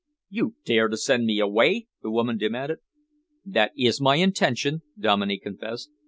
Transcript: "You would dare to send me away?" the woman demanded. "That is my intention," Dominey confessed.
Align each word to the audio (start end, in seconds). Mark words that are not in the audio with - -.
"You 0.31 0.45
would 0.45 0.63
dare 0.65 0.87
to 0.87 0.97
send 0.97 1.27
me 1.27 1.39
away?" 1.39 1.85
the 2.01 2.09
woman 2.09 2.35
demanded. 2.39 2.79
"That 3.45 3.71
is 3.77 4.01
my 4.01 4.15
intention," 4.15 4.81
Dominey 4.99 5.37
confessed. 5.37 5.91